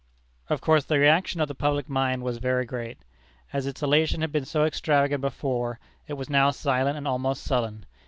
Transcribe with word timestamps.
Of 0.49 0.61
course 0.61 0.83
the 0.83 0.97
reaction 0.97 1.41
of 1.41 1.47
the 1.47 1.53
public 1.53 1.87
mind 1.87 2.23
was 2.23 2.39
very 2.39 2.65
great. 2.65 2.97
As 3.53 3.67
its 3.67 3.83
elation 3.83 4.21
had 4.21 4.31
been 4.31 4.45
so 4.45 4.65
extravagant 4.65 5.21
before, 5.21 5.79
it 6.07 6.13
was 6.13 6.27
now 6.27 6.49
silent 6.49 6.97
and 6.97 7.07
almost 7.07 7.43
sullen. 7.43 7.85